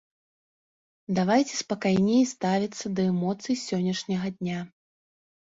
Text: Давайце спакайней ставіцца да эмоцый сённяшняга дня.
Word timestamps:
Давайце 1.19 1.53
спакайней 1.63 2.23
ставіцца 2.33 2.85
да 3.01 3.05
эмоцый 3.13 3.55
сённяшняга 3.67 4.27
дня. 4.39 4.59